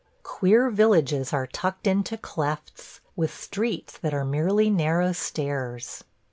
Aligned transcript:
Queer 0.23 0.71
villages 0.71 1.31
are 1.31 1.45
tucked 1.45 1.85
into 1.85 2.17
clefts, 2.17 3.01
with 3.15 3.31
streets 3.31 3.99
that 3.99 4.15
are 4.15 4.25
merely 4.25 4.67
narrow 4.67 5.11
stairs. 5.11 6.03